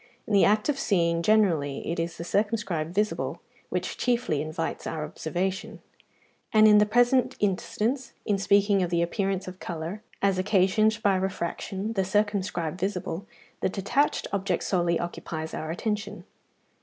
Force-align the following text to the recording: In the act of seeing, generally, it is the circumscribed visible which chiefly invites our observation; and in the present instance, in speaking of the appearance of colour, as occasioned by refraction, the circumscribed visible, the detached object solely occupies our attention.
In 0.25 0.33
the 0.33 0.45
act 0.45 0.67
of 0.67 0.79
seeing, 0.79 1.21
generally, 1.21 1.87
it 1.91 1.99
is 1.99 2.17
the 2.17 2.23
circumscribed 2.23 2.91
visible 2.91 3.39
which 3.69 3.97
chiefly 3.97 4.41
invites 4.41 4.87
our 4.87 5.05
observation; 5.05 5.79
and 6.51 6.67
in 6.67 6.79
the 6.79 6.87
present 6.87 7.35
instance, 7.39 8.13
in 8.25 8.39
speaking 8.39 8.81
of 8.81 8.89
the 8.89 9.03
appearance 9.03 9.47
of 9.47 9.59
colour, 9.59 10.01
as 10.19 10.39
occasioned 10.39 10.99
by 11.03 11.15
refraction, 11.15 11.93
the 11.93 12.03
circumscribed 12.03 12.79
visible, 12.79 13.27
the 13.59 13.69
detached 13.69 14.25
object 14.33 14.63
solely 14.63 14.99
occupies 14.99 15.53
our 15.53 15.69
attention. 15.69 16.23